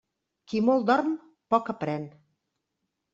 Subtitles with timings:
[0.53, 1.11] Qui molt dorm,
[1.55, 2.09] poc aprén.